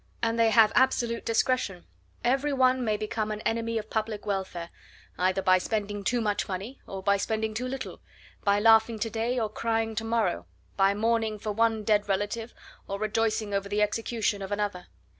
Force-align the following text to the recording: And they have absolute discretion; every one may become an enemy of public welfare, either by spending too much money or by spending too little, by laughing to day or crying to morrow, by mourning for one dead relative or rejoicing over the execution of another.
And 0.23 0.39
they 0.39 0.49
have 0.49 0.71
absolute 0.73 1.27
discretion; 1.27 1.85
every 2.23 2.51
one 2.51 2.83
may 2.83 2.97
become 2.97 3.29
an 3.29 3.41
enemy 3.41 3.77
of 3.77 3.91
public 3.91 4.25
welfare, 4.25 4.71
either 5.19 5.43
by 5.43 5.59
spending 5.59 6.03
too 6.03 6.21
much 6.21 6.47
money 6.47 6.81
or 6.87 7.03
by 7.03 7.17
spending 7.17 7.53
too 7.53 7.67
little, 7.67 8.01
by 8.43 8.59
laughing 8.59 8.97
to 8.97 9.11
day 9.11 9.37
or 9.39 9.47
crying 9.47 9.93
to 9.93 10.03
morrow, 10.03 10.47
by 10.75 10.95
mourning 10.95 11.37
for 11.37 11.51
one 11.51 11.83
dead 11.83 12.09
relative 12.09 12.51
or 12.87 12.97
rejoicing 12.97 13.53
over 13.53 13.69
the 13.69 13.83
execution 13.83 14.41
of 14.41 14.51
another. 14.51 14.87